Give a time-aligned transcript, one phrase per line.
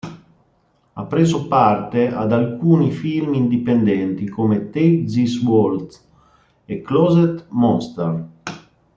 [0.93, 6.03] Ha preso parte ad alcuni film indipendenti, come "Take This Waltz"
[6.65, 8.27] e "Closet Monster".